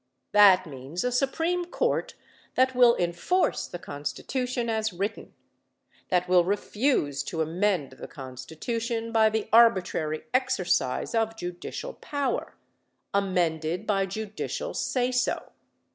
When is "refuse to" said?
6.43-7.43